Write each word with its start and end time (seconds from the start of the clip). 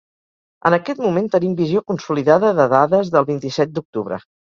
En 0.69 0.75
aquest 0.77 1.01
moment 1.03 1.27
tenim 1.35 1.51
visió 1.59 1.83
consolidada 1.91 2.49
de 2.61 2.65
dades 2.71 3.13
del 3.17 3.29
vint-i-set 3.29 3.77
d’octubre. 3.77 4.19